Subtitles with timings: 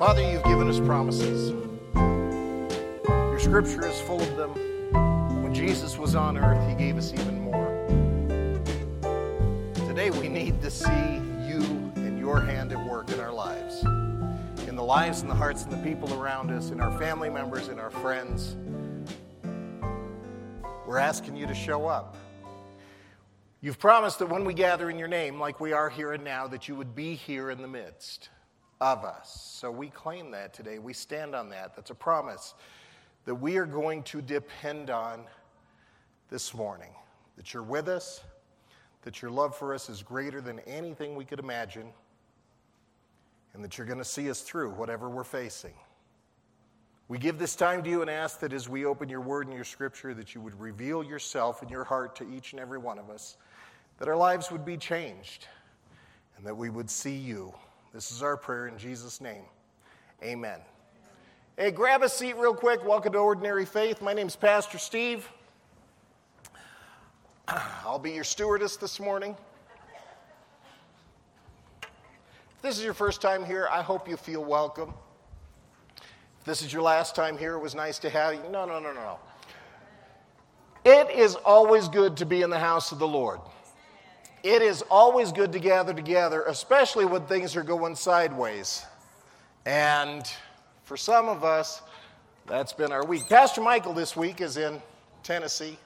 [0.00, 1.50] Father, you've given us promises.
[3.04, 4.54] Your scripture is full of them.
[5.42, 7.86] When Jesus was on earth, he gave us even more.
[9.86, 10.88] Today, we need to see
[11.46, 11.60] you
[11.96, 13.82] and your hand at work in our lives,
[14.66, 17.68] in the lives and the hearts and the people around us, in our family members,
[17.68, 18.56] in our friends.
[20.86, 22.16] We're asking you to show up.
[23.60, 26.46] You've promised that when we gather in your name, like we are here and now,
[26.46, 28.30] that you would be here in the midst
[28.80, 29.56] of us.
[29.58, 30.78] So we claim that today.
[30.78, 31.76] We stand on that.
[31.76, 32.54] That's a promise
[33.26, 35.24] that we are going to depend on
[36.30, 36.90] this morning.
[37.36, 38.22] That you're with us,
[39.02, 41.88] that your love for us is greater than anything we could imagine,
[43.54, 45.74] and that you're going to see us through whatever we're facing.
[47.08, 49.54] We give this time to you and ask that as we open your word and
[49.54, 52.98] your scripture, that you would reveal yourself and your heart to each and every one
[52.98, 53.36] of us,
[53.98, 55.46] that our lives would be changed,
[56.36, 57.52] and that we would see you.
[57.92, 59.42] This is our prayer in Jesus' name.
[60.22, 60.60] Amen.
[61.56, 62.84] Hey, grab a seat real quick.
[62.84, 64.00] Welcome to Ordinary Faith.
[64.00, 65.28] My name is Pastor Steve.
[67.48, 69.34] I'll be your stewardess this morning.
[71.82, 74.94] If this is your first time here, I hope you feel welcome.
[76.38, 78.42] If this is your last time here, it was nice to have you.
[78.52, 79.18] No, no, no, no, no.
[80.84, 83.40] It is always good to be in the house of the Lord.
[84.42, 88.84] It is always good to gather together, especially when things are going sideways.
[89.66, 90.24] And
[90.84, 91.82] for some of us,
[92.46, 93.28] that's been our week.
[93.28, 94.80] Pastor Michael this week is in
[95.22, 95.78] Tennessee,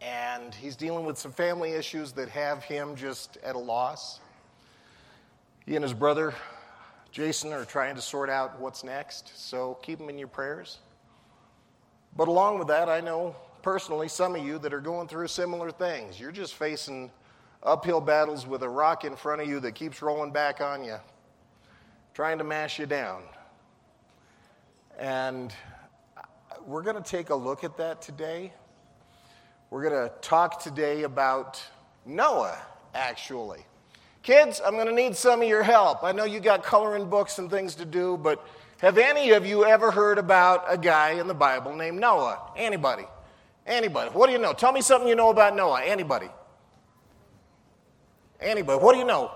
[0.00, 4.20] and he's dealing with some family issues that have him just at a loss.
[5.66, 6.34] He and his brother,
[7.10, 10.78] Jason, are trying to sort out what's next, so keep them in your prayers.
[12.16, 15.70] But along with that, I know personally some of you that are going through similar
[15.70, 16.18] things.
[16.18, 17.10] You're just facing
[17.62, 20.96] uphill battles with a rock in front of you that keeps rolling back on you,
[22.14, 23.22] trying to mash you down.
[24.98, 25.54] And
[26.66, 28.52] we're going to take a look at that today.
[29.70, 31.62] We're going to talk today about
[32.04, 32.58] Noah,
[32.94, 33.64] actually.
[34.22, 36.04] Kids, I'm going to need some of your help.
[36.04, 38.46] I know you got coloring books and things to do, but
[38.80, 42.38] have any of you ever heard about a guy in the Bible named Noah?
[42.56, 43.04] Anybody?
[43.66, 44.10] Anybody?
[44.10, 44.52] What do you know?
[44.52, 45.82] Tell me something you know about Noah.
[45.82, 46.28] Anybody?
[48.40, 48.82] Anybody?
[48.82, 49.30] What do you know?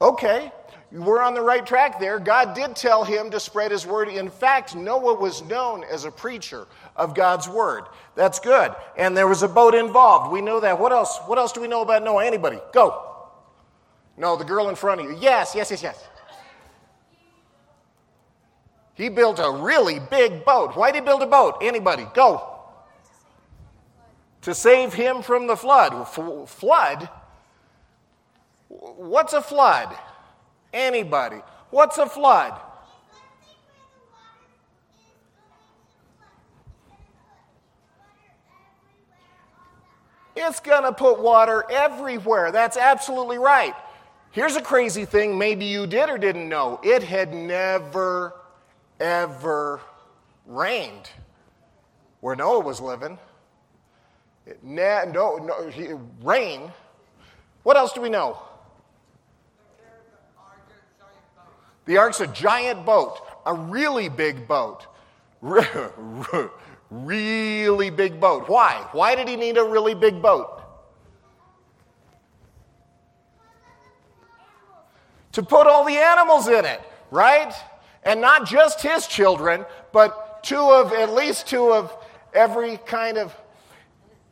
[0.00, 0.52] Okay,
[0.92, 2.18] we're on the right track there.
[2.18, 4.08] God did tell him to spread his word.
[4.08, 6.66] In fact, Noah was known as a preacher
[6.96, 7.84] of God's word.
[8.14, 8.74] That's good.
[8.96, 10.32] And there was a boat involved.
[10.32, 10.78] We know that.
[10.78, 11.18] What else?
[11.26, 12.24] What else do we know about Noah?
[12.24, 12.58] Anybody?
[12.72, 13.02] Go.
[14.16, 15.16] No, the girl in front of you.
[15.20, 16.08] Yes, yes, yes, yes.
[18.94, 20.74] He built a really big boat.
[20.74, 21.58] Why did he build a boat?
[21.60, 22.06] Anybody?
[22.14, 22.54] Go.
[24.42, 25.92] To save him from the flood.
[25.92, 27.10] F- flood?
[28.68, 29.94] What's a flood?
[30.72, 31.42] Anybody?
[31.70, 32.58] What's a flood?
[40.36, 42.52] It's going to put water everywhere.
[42.52, 43.74] That's absolutely right.
[44.30, 48.34] Here's a crazy thing maybe you did or didn't know it had never,
[49.00, 49.80] ever
[50.46, 51.10] rained
[52.20, 53.18] where Noah was living.
[54.46, 55.88] It ne- no, no, he,
[56.22, 56.70] rain.
[57.62, 58.38] What else do we know?
[61.86, 64.86] The ark's a giant boat, a really big boat.
[66.90, 68.48] really big boat.
[68.48, 68.86] Why?
[68.92, 70.62] Why did he need a really big boat?
[75.32, 76.80] To put all the animals in it,
[77.10, 77.52] right?
[78.04, 81.92] And not just his children, but two of, at least two of
[82.32, 83.34] every kind of.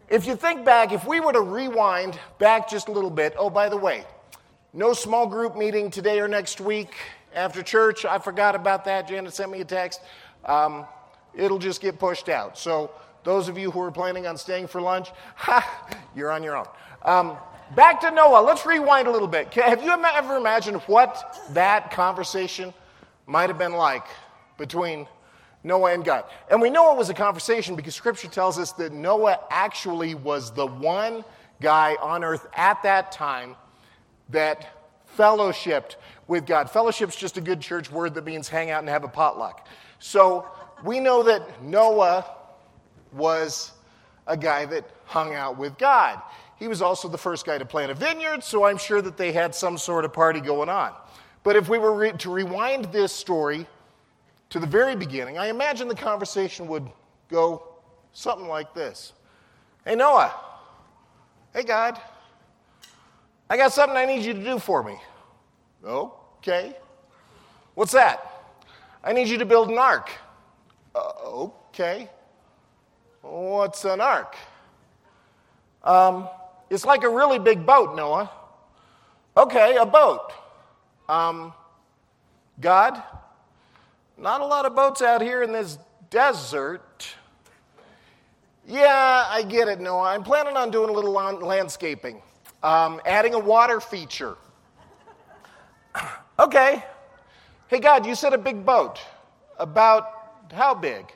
[0.08, 3.50] If you think back, if we were to rewind back just a little bit, oh,
[3.50, 4.04] by the way,
[4.72, 6.94] no small group meeting today or next week
[7.34, 8.04] after church.
[8.04, 9.08] I forgot about that.
[9.08, 10.00] Janet sent me a text.
[10.44, 10.86] Um,
[11.36, 12.58] it'll just get pushed out.
[12.58, 12.90] So,
[13.24, 16.66] those of you who are planning on staying for lunch, ha, you're on your own.
[17.02, 17.36] Um,
[17.74, 18.42] back to Noah.
[18.42, 19.52] Let's rewind a little bit.
[19.54, 22.72] Have you ever imagined what that conversation
[23.26, 24.06] might have been like
[24.58, 25.06] between
[25.62, 26.24] Noah and God?
[26.50, 30.52] And we know it was a conversation because Scripture tells us that Noah actually was
[30.52, 31.24] the one
[31.60, 33.56] guy on earth at that time
[34.30, 34.66] that
[35.16, 35.96] fellowshipped
[36.26, 36.70] with God.
[36.70, 39.66] Fellowship's just a good church word that means hang out and have a potluck.
[39.98, 40.46] So
[40.82, 42.26] we know that Noah
[43.12, 43.72] was
[44.26, 46.20] a guy that hung out with God.
[46.56, 49.32] He was also the first guy to plant a vineyard, so I'm sure that they
[49.32, 50.92] had some sort of party going on.
[51.42, 53.66] But if we were re- to rewind this story
[54.50, 56.88] to the very beginning, I imagine the conversation would
[57.28, 57.62] go
[58.12, 59.12] something like this
[59.84, 60.34] Hey, Noah.
[61.52, 62.00] Hey, God.
[63.50, 64.96] I got something I need you to do for me.
[65.84, 66.74] Okay.
[67.74, 68.30] What's that?
[69.02, 70.10] I need you to build an ark.
[70.94, 72.08] Uh, okay.
[73.22, 74.36] What's an ark?
[75.82, 76.28] Um,
[76.70, 78.30] it's like a really big boat, Noah.
[79.36, 80.32] Okay, a boat.
[81.08, 81.52] Um,
[82.60, 83.02] God,
[84.16, 85.78] not a lot of boats out here in this
[86.10, 87.14] desert.
[88.66, 90.10] Yeah, I get it, Noah.
[90.10, 92.22] I'm planning on doing a little landscaping,
[92.62, 94.36] um, adding a water feature.
[96.38, 96.82] okay.
[97.68, 99.00] Hey, God, you said a big boat.
[99.58, 101.06] About how big?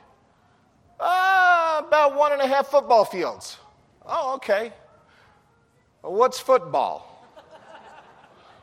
[0.99, 3.57] Uh, about one and a half football fields.
[4.05, 4.73] Oh, okay.
[6.01, 7.05] What's football?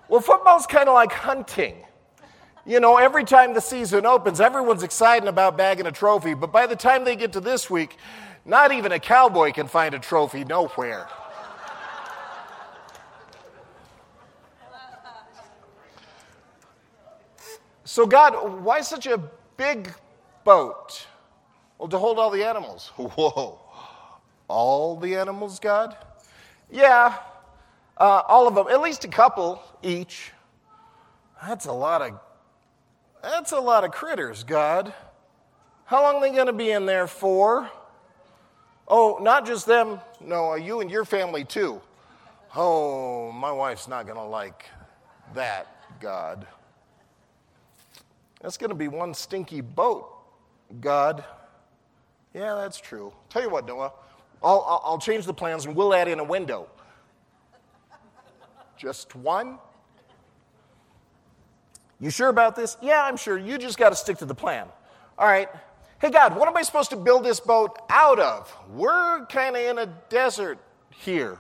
[0.09, 1.77] Well, football's kind of like hunting.
[2.65, 6.67] You know, every time the season opens, everyone's excited about bagging a trophy, but by
[6.67, 7.97] the time they get to this week,
[8.45, 11.09] not even a cowboy can find a trophy nowhere.
[17.85, 19.19] So, God, why such a
[19.57, 19.93] big
[20.47, 21.07] boat?
[21.77, 22.93] Well, to hold all the animals.
[22.97, 23.61] Whoa.
[24.49, 25.95] All the animals, God?
[26.71, 27.19] Yeah,
[27.99, 30.33] uh, all of them, at least a couple each.
[31.47, 32.19] That's a lot of
[33.23, 34.95] that's a lot of critters, God.
[35.85, 37.71] How long are they going to be in there for?
[38.89, 40.01] Oh, not just them.
[40.21, 41.81] No, you and your family too.
[42.55, 44.65] Oh, my wife's not going to like
[45.35, 45.67] that,
[46.01, 46.47] God.
[48.41, 50.16] That's going to be one stinky boat,
[50.81, 51.25] God.
[52.35, 53.13] Yeah, that's true.
[53.31, 53.93] Tell you what, Noah,
[54.43, 56.69] I'll, I'll change the plans and we'll add in a window.
[58.77, 59.59] Just one?
[61.99, 62.77] You sure about this?
[62.83, 63.39] Yeah, I'm sure.
[63.39, 64.67] You just got to stick to the plan.
[65.19, 65.49] All right.
[65.99, 68.55] Hey, God, what am I supposed to build this boat out of?
[68.69, 70.59] We're kind of in a desert
[70.91, 71.39] here.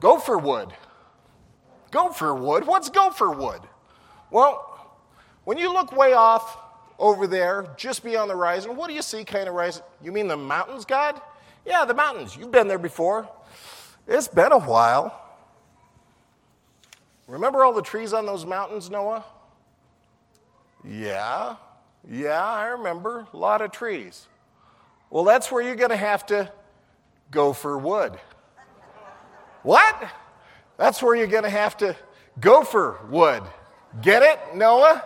[0.00, 0.72] Gopher wood.
[1.90, 2.66] Gopher wood?
[2.66, 3.60] What's gopher wood?
[4.30, 4.96] Well,
[5.44, 6.56] when you look way off
[6.98, 9.82] over there, just beyond the horizon, what do you see kind of rising?
[10.02, 11.20] You mean the mountains, God?
[11.66, 12.36] Yeah, the mountains.
[12.36, 13.28] You've been there before.
[14.06, 15.20] It's been a while.
[17.26, 19.24] Remember all the trees on those mountains, Noah?
[20.84, 21.56] Yeah,
[22.08, 23.26] yeah, I remember.
[23.32, 24.26] A lot of trees.
[25.08, 26.52] Well, that's where you're going to have to
[27.30, 28.12] go for wood.
[29.62, 30.10] What?
[30.76, 31.96] That's where you're going to have to
[32.40, 33.42] go for wood.
[34.02, 35.02] Get it, Noah?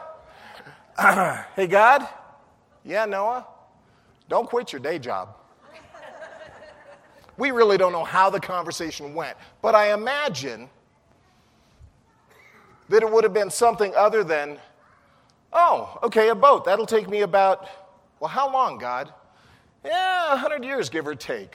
[1.55, 2.09] hey, God?
[2.85, 3.47] Yeah, Noah?
[4.29, 5.37] Don't quit your day job.
[7.37, 10.69] We really don't know how the conversation went, but I imagine
[12.89, 14.59] that it would have been something other than,
[15.53, 16.65] oh, okay, a boat.
[16.65, 17.69] That'll take me about,
[18.19, 19.15] well, how long, God?
[19.85, 21.55] Yeah, 100 years, give or take.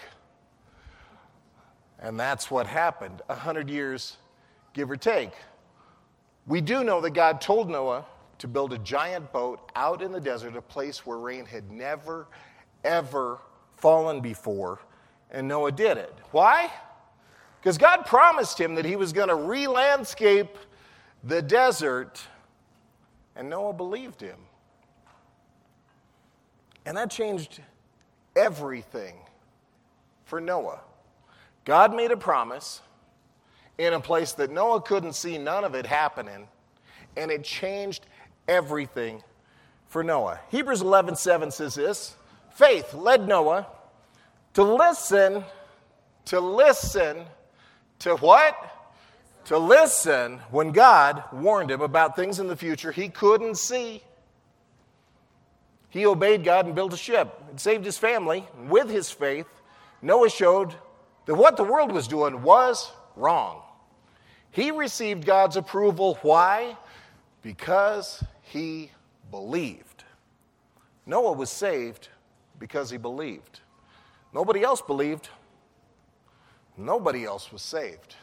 [2.00, 4.16] And that's what happened 100 years,
[4.72, 5.34] give or take.
[6.48, 8.06] We do know that God told Noah
[8.44, 12.28] to build a giant boat out in the desert, a place where rain had never,
[12.84, 13.40] ever
[13.78, 14.82] fallen before,
[15.32, 16.14] and Noah did it.
[16.32, 16.70] Why?
[17.62, 20.58] Because God promised him that he was going to re landscape
[21.24, 22.22] the desert,
[23.38, 24.40] and Noah believed him.
[26.86, 27.62] And that changed
[28.36, 29.16] everything
[30.26, 30.82] for Noah.
[31.64, 32.82] God made a promise
[33.78, 36.50] in a place that Noah couldn't see none of it happening,
[37.16, 38.06] and it changed
[38.48, 39.24] everything
[39.88, 40.40] for Noah.
[40.50, 42.16] Hebrews 11 7 says this
[42.52, 43.68] faith led Noah
[44.54, 45.44] to listen,
[46.26, 47.26] to listen
[48.00, 48.74] to what?
[49.46, 54.02] to listen when God warned him about things in the future he couldn't see.
[55.90, 57.44] He obeyed God and built a ship.
[57.52, 58.48] It saved his family.
[58.68, 59.46] With his faith,
[60.02, 60.74] Noah showed
[61.26, 63.62] that what the world was doing was wrong.
[64.52, 66.18] He received God's approval.
[66.22, 66.78] Why?
[67.42, 68.92] Because he
[69.32, 70.04] believed.
[71.06, 72.10] Noah was saved
[72.60, 73.60] because he believed.
[74.34, 75.30] Nobody else believed.
[76.78, 78.16] Nobody else was saved.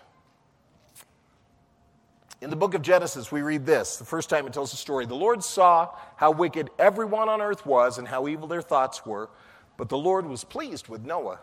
[2.40, 3.96] In the book of Genesis, we read this.
[3.96, 5.04] The first time it tells the story.
[5.04, 9.28] The Lord saw how wicked everyone on earth was and how evil their thoughts were,
[9.76, 11.38] but the Lord was pleased with Noah.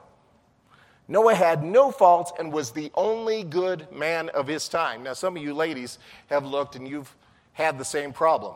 [1.08, 5.04] Noah had no faults and was the only good man of his time.
[5.04, 7.16] Now, some of you ladies have looked and you've
[7.54, 8.56] had the same problem.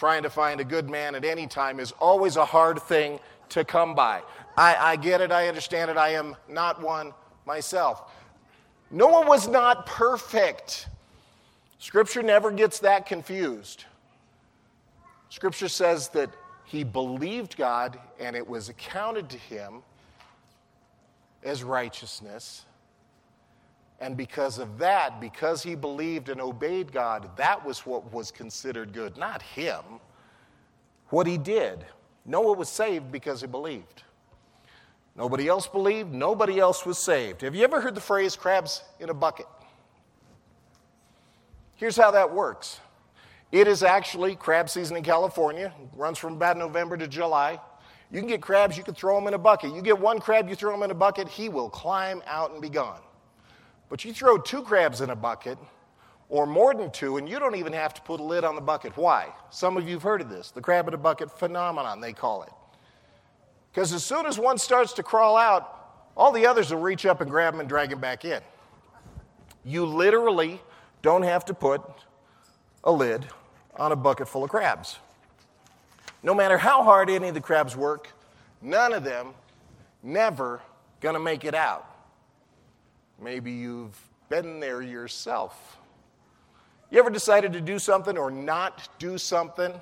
[0.00, 3.66] Trying to find a good man at any time is always a hard thing to
[3.66, 4.22] come by.
[4.56, 7.12] I, I get it, I understand it, I am not one
[7.44, 8.10] myself.
[8.90, 10.88] Noah was not perfect.
[11.78, 13.84] Scripture never gets that confused.
[15.28, 16.30] Scripture says that
[16.64, 19.82] he believed God and it was accounted to him
[21.42, 22.64] as righteousness.
[24.00, 28.92] And because of that, because he believed and obeyed God, that was what was considered
[28.92, 29.82] good, not him.
[31.10, 31.84] What he did.
[32.24, 34.04] Noah was saved because he believed.
[35.16, 37.42] Nobody else believed, nobody else was saved.
[37.42, 39.46] Have you ever heard the phrase crabs in a bucket?
[41.74, 42.80] Here's how that works
[43.52, 47.58] it is actually crab season in California, it runs from about November to July.
[48.12, 49.72] You can get crabs, you can throw them in a bucket.
[49.74, 52.60] You get one crab, you throw him in a bucket, he will climb out and
[52.60, 53.00] be gone.
[53.90, 55.58] But you throw two crabs in a bucket,
[56.30, 58.60] or more than two, and you don't even have to put a lid on the
[58.60, 58.96] bucket.
[58.96, 59.34] Why?
[59.50, 62.44] Some of you have heard of this the crab in a bucket phenomenon, they call
[62.44, 62.52] it.
[63.72, 65.76] Because as soon as one starts to crawl out,
[66.16, 68.40] all the others will reach up and grab him and drag him back in.
[69.64, 70.60] You literally
[71.02, 71.82] don't have to put
[72.84, 73.26] a lid
[73.76, 74.98] on a bucket full of crabs.
[76.22, 78.08] No matter how hard any of the crabs work,
[78.62, 79.34] none of them
[80.02, 80.60] never
[81.14, 81.89] to make it out.
[83.22, 83.98] Maybe you've
[84.28, 85.78] been there yourself.
[86.90, 89.72] You ever decided to do something or not do something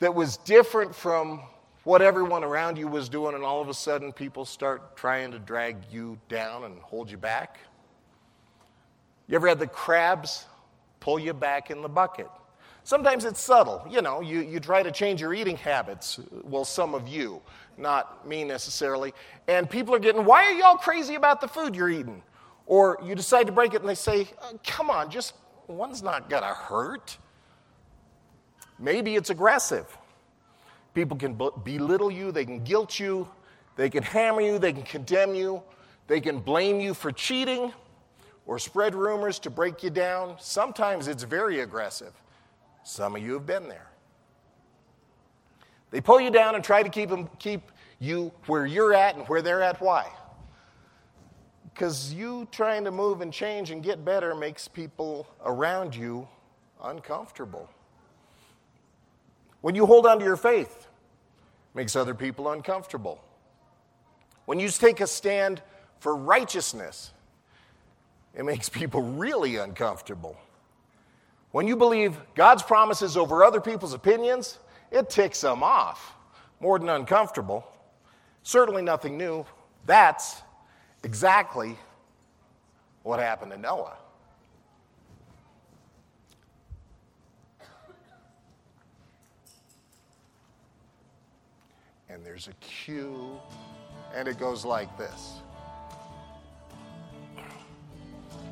[0.00, 1.40] that was different from
[1.84, 5.38] what everyone around you was doing, and all of a sudden people start trying to
[5.38, 7.58] drag you down and hold you back?
[9.28, 10.44] You ever had the crabs
[11.00, 12.28] pull you back in the bucket?
[12.84, 13.86] Sometimes it's subtle.
[13.88, 16.20] You know, you, you try to change your eating habits.
[16.42, 17.40] Well, some of you,
[17.78, 19.14] not me necessarily.
[19.46, 22.22] And people are getting, why are y'all crazy about the food you're eating?
[22.66, 25.34] Or you decide to break it and they say, uh, come on, just
[25.66, 27.16] one's not going to hurt.
[28.78, 29.86] Maybe it's aggressive.
[30.94, 31.34] People can
[31.64, 33.28] belittle you, they can guilt you,
[33.76, 35.62] they can hammer you, they can condemn you,
[36.06, 37.72] they can blame you for cheating
[38.44, 40.36] or spread rumors to break you down.
[40.38, 42.12] Sometimes it's very aggressive.
[42.84, 43.88] Some of you have been there.
[45.90, 49.28] They pull you down and try to keep, them, keep you where you're at and
[49.28, 49.80] where they're at.
[49.80, 50.10] Why?
[51.72, 56.26] Because you trying to move and change and get better makes people around you
[56.82, 57.68] uncomfortable.
[59.60, 60.88] When you hold on to your faith,
[61.74, 63.22] makes other people uncomfortable.
[64.44, 65.62] When you take a stand
[66.00, 67.12] for righteousness,
[68.34, 70.36] it makes people really uncomfortable.
[71.52, 74.58] When you believe God's promises over other people's opinions,
[74.90, 76.14] it ticks them off
[76.60, 77.66] more than uncomfortable.
[78.42, 79.44] Certainly nothing new.
[79.84, 80.42] That's
[81.02, 81.76] exactly
[83.02, 83.96] what happened to Noah.
[92.08, 93.38] And there's a cue,
[94.14, 95.34] and it goes like this.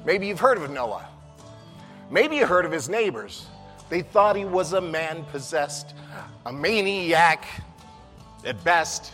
[0.05, 1.07] Maybe you've heard of Noah.
[2.11, 3.47] Maybe you heard of his neighbors.
[3.89, 5.95] They thought he was a man possessed,
[6.45, 7.45] a maniac
[8.45, 9.13] at best,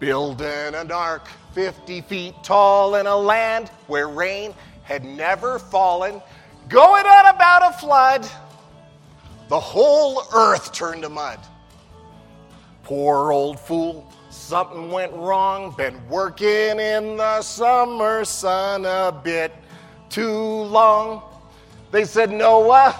[0.00, 6.20] building an ark 50 feet tall in a land where rain had never fallen,
[6.68, 8.28] going on about a flood.
[9.48, 11.38] The whole earth turned to mud.
[12.82, 15.74] Poor old fool, something went wrong.
[15.76, 16.48] Been working
[16.80, 19.52] in the summer sun a bit
[20.08, 21.22] too long.
[21.92, 22.92] They said, Noah,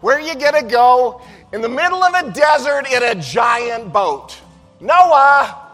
[0.00, 1.20] where are you going to go?
[1.52, 4.40] In the middle of a desert in a giant boat.
[4.80, 5.70] Noah,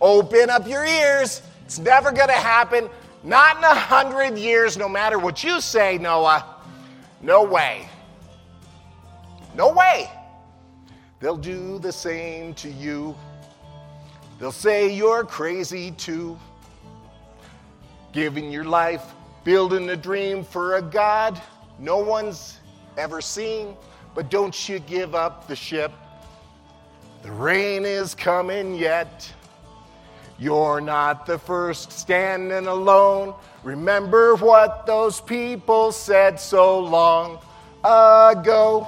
[0.00, 1.40] open up your ears.
[1.64, 2.88] It's never going to happen.
[3.24, 6.44] Not in a hundred years, no matter what you say, Noah.
[7.22, 7.88] No way.
[9.56, 10.10] No way.
[11.20, 13.16] They'll do the same to you.
[14.38, 16.38] They'll say you're crazy too.
[18.12, 19.02] Giving your life,
[19.44, 21.40] building a dream for a God
[21.78, 22.58] no one's
[22.96, 23.76] ever seen,
[24.14, 25.92] but don't you give up the ship.
[27.22, 29.32] The rain is coming yet.
[30.38, 33.34] You're not the first standing alone.
[33.62, 37.38] Remember what those people said so long
[37.82, 38.86] ago.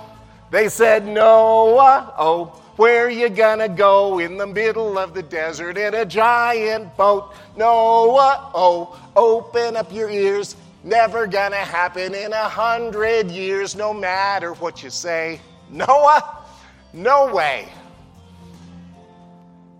[0.51, 5.95] They said, Noah, oh, where you gonna go in the middle of the desert in
[5.95, 7.33] a giant boat?
[7.57, 14.53] Noah, oh, open up your ears Never gonna happen in a hundred years, no matter
[14.55, 15.41] what you say.
[15.69, 16.45] Noah,
[16.93, 17.67] no way.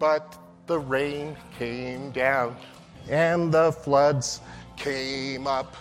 [0.01, 0.37] But
[0.67, 2.57] the rain came down
[3.09, 4.41] and the floods
[4.77, 5.77] came up,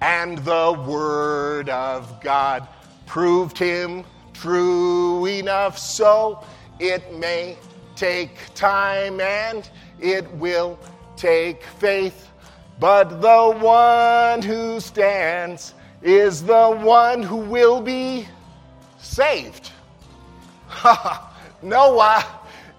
[0.00, 2.66] and the word of God
[3.06, 4.02] proved him
[4.32, 5.78] true enough.
[5.78, 6.44] So
[6.80, 7.56] it may
[7.94, 10.80] take time and it will
[11.16, 12.28] take faith
[12.78, 18.28] but the one who stands is the one who will be
[18.98, 19.70] saved.
[21.62, 22.24] Noah,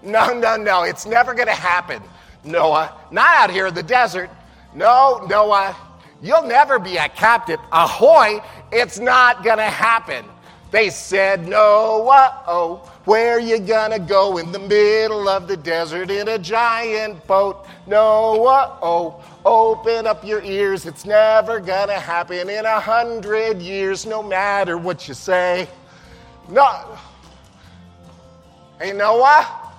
[0.02, 2.02] no, no, no, it's never going to happen.
[2.44, 4.30] Noah, not out here in the desert.
[4.74, 5.76] No, Noah,
[6.22, 7.58] you'll never be a captain.
[7.72, 10.24] Ahoy, it's not going to happen.
[10.70, 16.28] They said, Noah, oh, where you gonna go in the middle of the desert in
[16.28, 17.66] a giant boat?
[17.86, 20.84] Noah, oh, open up your ears.
[20.84, 25.68] It's never gonna happen in a hundred years, no matter what you say.
[26.48, 26.98] No.
[28.80, 29.72] Hey, Noah,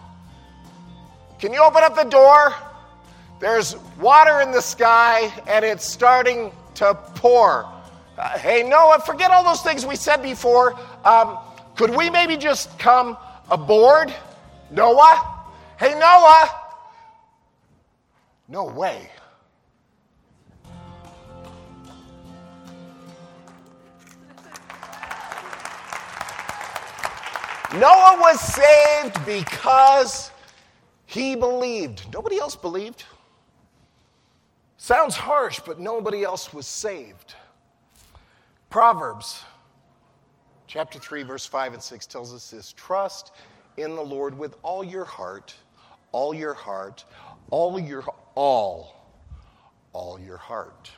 [1.37, 2.55] can you open up the door?
[3.39, 7.69] There's water in the sky and it's starting to pour.
[8.17, 10.77] Uh, hey, Noah, forget all those things we said before.
[11.05, 11.37] Um,
[11.75, 13.15] could we maybe just come
[13.51, 14.11] aboard?
[14.71, 15.45] Noah?
[15.79, 16.49] Hey, Noah!
[18.47, 19.11] No way.
[27.75, 30.31] Noah was saved because
[31.05, 32.11] he believed.
[32.11, 33.03] Nobody else believed.
[34.77, 37.35] Sounds harsh, but nobody else was saved.
[38.69, 39.43] Proverbs
[40.67, 43.31] chapter 3, verse 5 and 6 tells us this trust
[43.77, 45.55] in the Lord with all your heart,
[46.11, 47.05] all your heart,
[47.49, 48.03] all your
[48.35, 49.13] all,
[49.93, 50.91] all your heart.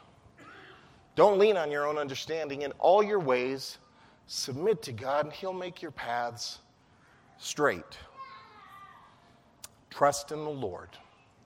[1.15, 2.63] Don't lean on your own understanding.
[2.63, 3.77] In all your ways,
[4.27, 6.59] submit to God, and He'll make your paths
[7.37, 7.97] straight.
[9.89, 10.89] Trust in the Lord.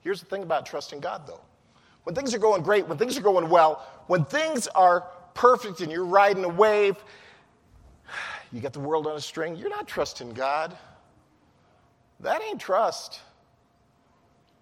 [0.00, 1.40] Here's the thing about trusting God, though.
[2.04, 5.90] When things are going great, when things are going well, when things are perfect and
[5.90, 6.96] you're riding a wave,
[8.52, 10.76] you got the world on a string, you're not trusting God.
[12.20, 13.20] That ain't trust.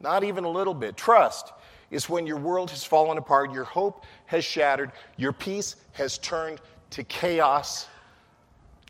[0.01, 0.97] Not even a little bit.
[0.97, 1.53] Trust
[1.91, 6.61] is when your world has fallen apart, your hope has shattered, your peace has turned
[6.91, 7.87] to chaos.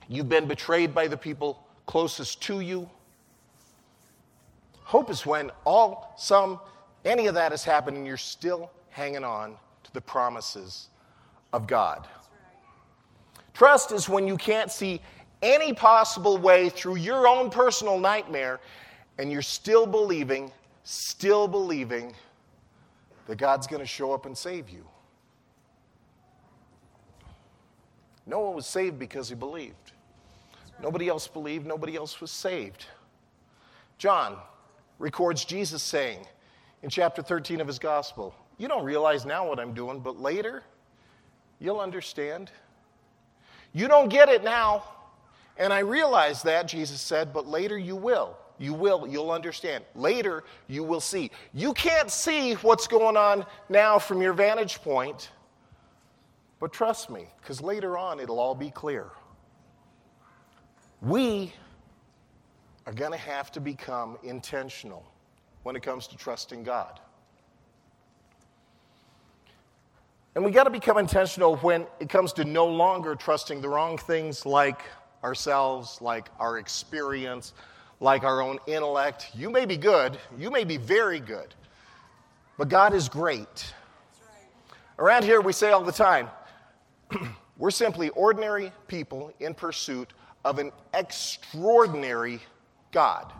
[0.08, 2.88] You've been betrayed by the people closest to you.
[4.84, 6.60] Hope is when all, some,
[7.04, 10.88] any of that has happened and you're still hanging on to the promises
[11.52, 12.06] of God.
[13.54, 15.00] Trust is when you can't see
[15.42, 18.60] any possible way through your own personal nightmare
[19.18, 20.50] and you're still believing,
[20.84, 22.14] still believing
[23.26, 24.86] that God's going to show up and save you.
[28.26, 29.92] Noah was saved because he believed.
[30.80, 32.86] Nobody else believed, nobody else was saved.
[33.98, 34.36] John
[34.98, 36.26] records Jesus saying
[36.82, 40.62] in chapter 13 of his gospel, You don't realize now what I'm doing, but later
[41.62, 42.50] you'll understand.
[43.72, 44.84] You don't get it now.
[45.56, 48.36] And I realize that, Jesus said, but later you will.
[48.58, 49.06] You will.
[49.06, 49.84] You'll understand.
[49.94, 51.30] Later you will see.
[51.54, 55.30] You can't see what's going on now from your vantage point,
[56.58, 59.06] but trust me, because later on it'll all be clear.
[61.00, 61.52] We
[62.86, 65.04] are going to have to become intentional
[65.62, 67.00] when it comes to trusting God.
[70.34, 73.98] And we got to become intentional when it comes to no longer trusting the wrong
[73.98, 74.80] things like
[75.22, 77.52] ourselves, like our experience,
[78.00, 79.28] like our own intellect.
[79.34, 81.54] You may be good, you may be very good,
[82.56, 83.74] but God is great.
[84.98, 86.30] Around here, we say all the time
[87.58, 90.14] we're simply ordinary people in pursuit
[90.46, 92.40] of an extraordinary
[92.90, 93.32] God.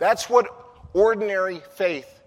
[0.00, 0.48] That's what
[0.94, 2.19] ordinary faith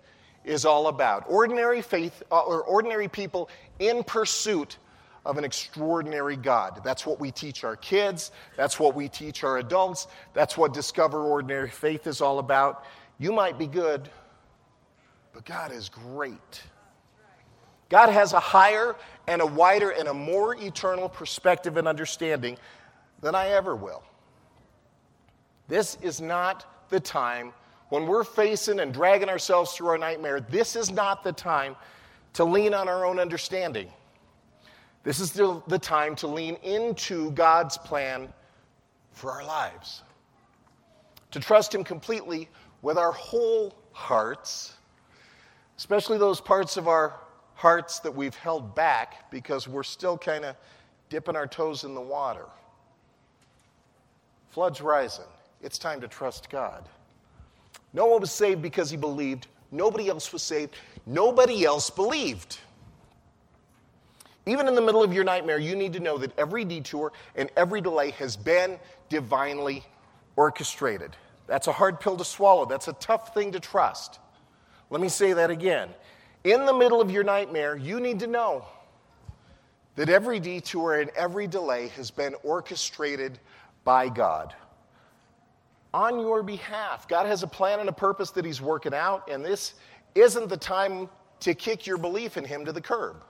[0.44, 1.26] is all about.
[1.28, 4.78] Ordinary faith, uh, or ordinary people in pursuit
[5.26, 6.82] of an extraordinary God.
[6.84, 8.32] That's what we teach our kids.
[8.58, 10.08] That's what we teach our adults.
[10.34, 12.86] That's what Discover Ordinary Faith is all about.
[13.20, 14.10] You might be good,
[15.34, 16.64] but God is great.
[17.90, 18.96] God has a higher
[19.28, 22.58] and a wider and a more eternal perspective and understanding
[23.22, 24.04] than I ever will.
[25.68, 27.54] This is not the time
[27.94, 31.76] when we're facing and dragging ourselves through our nightmare, this is not the time
[32.34, 33.88] to lean on our own understanding.
[35.04, 38.34] This is the, the time to lean into God's plan
[39.12, 40.02] for our lives.
[41.30, 42.50] To trust Him completely
[42.82, 44.74] with our whole hearts,
[45.78, 47.20] especially those parts of our
[47.54, 50.56] hearts that we've held back because we're still kind of
[51.10, 52.48] dipping our toes in the water.
[54.50, 55.30] Flood's rising.
[55.62, 56.90] It's time to trust God.
[57.94, 59.48] Noah was saved because he believed.
[59.72, 60.76] Nobody else was saved.
[61.06, 62.58] Nobody else believed.
[64.46, 67.50] Even in the middle of your nightmare, you need to know that every detour and
[67.56, 68.78] every delay has been
[69.10, 69.84] divinely
[70.36, 71.16] orchestrated.
[71.48, 72.66] That's a hard pill to swallow.
[72.66, 74.20] That's a tough thing to trust.
[74.90, 75.90] Let me say that again.
[76.44, 78.66] In the middle of your nightmare, you need to know
[79.96, 83.40] that every detour and every delay has been orchestrated
[83.84, 84.54] by God.
[85.94, 87.08] On your behalf.
[87.08, 89.76] God has a plan and a purpose that He's working out, and this
[90.16, 91.10] isn't the time
[91.42, 93.24] to kick your belief in Him to the curb.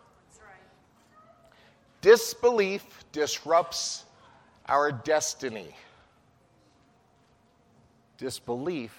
[2.02, 4.06] Disbelief disrupts
[4.68, 5.76] our destiny.
[8.18, 8.94] Disbelief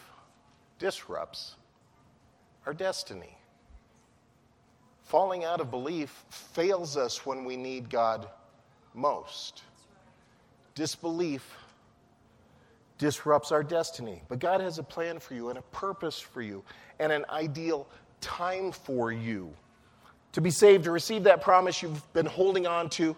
[0.79, 1.57] disrupts
[2.67, 3.37] our destiny.
[5.03, 8.27] Falling out of belief fails us when we need God
[8.95, 9.63] most.
[10.75, 11.47] Disbelief
[13.05, 14.23] disrupts our destiny.
[14.29, 16.65] But God has a plan for you and a purpose for you
[16.99, 17.87] and an ideal
[18.23, 19.53] time for you
[20.33, 23.15] to be saved, to receive that promise you've been holding on to,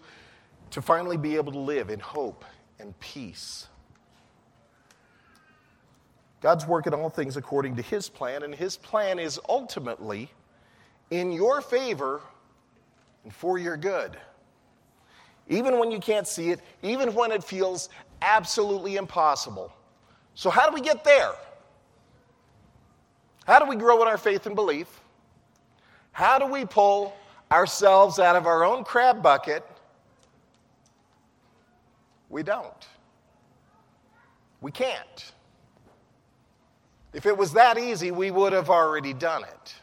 [0.71, 2.43] to finally be able to live in hope
[2.79, 3.67] and peace.
[6.41, 10.29] God's working all things according to His plan, and His plan is ultimately
[11.11, 12.19] in your favor
[13.23, 14.17] and for your good.
[15.47, 17.87] Even when you can't see it, even when it feels
[18.21, 19.71] absolutely impossible.
[20.37, 21.31] So, how do we get there?
[23.47, 25.01] How do we grow in our faith and belief?
[26.11, 27.17] How do we pull
[27.51, 29.65] ourselves out of our own crab bucket?
[32.29, 32.87] We don't.
[34.61, 35.31] We can't.
[37.13, 39.75] If it was that easy, we would have already done it.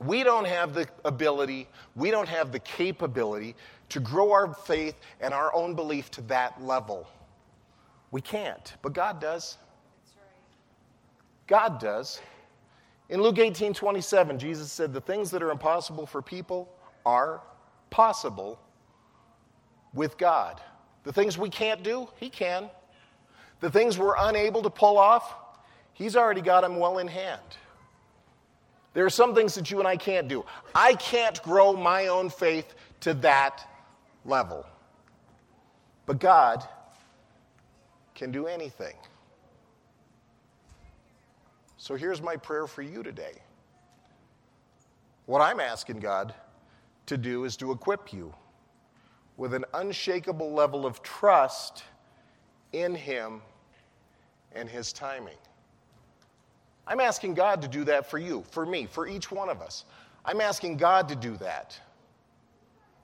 [0.00, 3.54] We don't have the ability, we don't have the capability
[3.90, 7.06] to grow our faith and our own belief to that level.
[8.10, 9.56] We can't, but God does.
[11.46, 12.20] God does.
[13.08, 16.72] In Luke 18 27, Jesus said, The things that are impossible for people
[17.04, 17.42] are
[17.90, 18.60] possible
[19.94, 20.60] with God.
[21.02, 22.70] The things we can't do, He can.
[23.60, 25.34] The things we're unable to pull off,
[25.92, 27.42] He's already got them well in hand.
[28.92, 30.44] There are some things that you and I can't do.
[30.74, 33.68] I can't grow my own faith to that
[34.24, 34.66] level.
[36.06, 36.66] But God
[38.20, 38.96] can do anything.
[41.78, 43.40] So here's my prayer for you today.
[45.24, 46.34] What I'm asking God
[47.06, 48.34] to do is to equip you
[49.38, 51.84] with an unshakable level of trust
[52.74, 53.40] in Him
[54.52, 55.38] and His timing.
[56.86, 59.86] I'm asking God to do that for you, for me, for each one of us.
[60.26, 61.80] I'm asking God to do that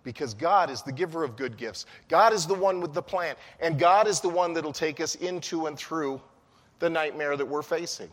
[0.06, 1.84] because God is the giver of good gifts.
[2.06, 5.16] God is the one with the plan, and God is the one that'll take us
[5.16, 6.20] into and through
[6.78, 8.08] the nightmare that we're facing.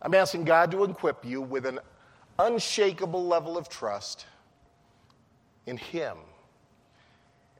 [0.00, 1.78] I'm asking God to equip you with an
[2.38, 4.24] unshakable level of trust
[5.66, 6.16] in Him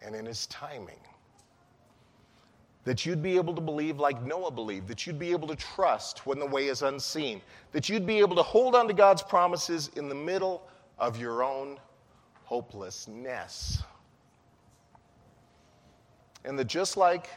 [0.00, 1.00] and in His timing
[2.84, 6.24] that you'd be able to believe like Noah believed, that you'd be able to trust
[6.24, 9.90] when the way is unseen, that you'd be able to hold on to God's promises
[9.96, 10.66] in the middle
[10.98, 11.78] of your own
[12.48, 13.82] hopelessness.
[16.46, 17.28] And that just like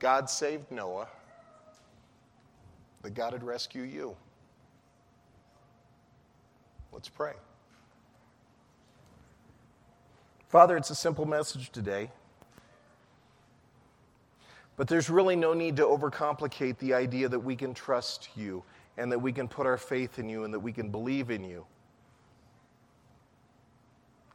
[0.00, 1.06] God saved Noah,
[3.02, 4.16] that God would rescue you.
[6.92, 7.34] Let's pray.
[10.48, 12.10] Father, it's a simple message today.
[14.76, 18.64] But there's really no need to overcomplicate the idea that we can trust you
[18.96, 21.44] and that we can put our faith in you and that we can believe in
[21.44, 21.64] you.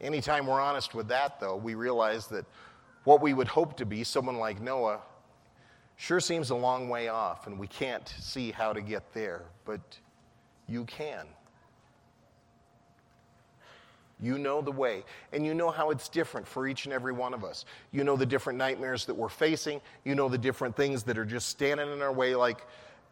[0.03, 2.45] Anytime we're honest with that, though, we realize that
[3.05, 4.99] what we would hope to be, someone like Noah,
[5.95, 9.79] sure seems a long way off, and we can't see how to get there, but
[10.67, 11.25] you can.
[14.21, 17.33] You know the way, and you know how it's different for each and every one
[17.33, 17.65] of us.
[17.91, 19.81] You know the different nightmares that we're facing.
[20.03, 22.65] You know the different things that are just standing in our way, like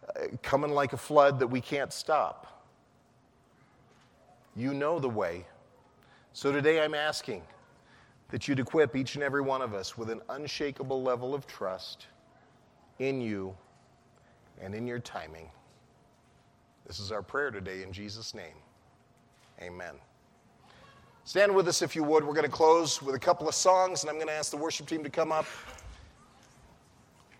[0.10, 2.66] uh, coming like a flood that we can't stop.
[4.56, 5.46] You know the way.
[6.34, 7.44] So today I'm asking
[8.30, 12.08] that you'd equip each and every one of us with an unshakable level of trust
[13.00, 13.56] in you
[14.62, 15.50] and in your timing.
[16.88, 18.56] This is our prayer today in Jesus' name.
[19.62, 19.96] Amen.
[21.26, 22.24] Stand with us if you would.
[22.24, 24.58] We're going to close with a couple of songs, and I'm going to ask the
[24.58, 25.46] worship team to come up.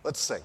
[0.04, 0.42] Let's sing.